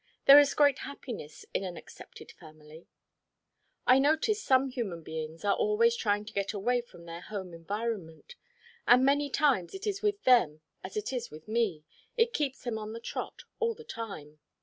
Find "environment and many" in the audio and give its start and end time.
7.53-9.29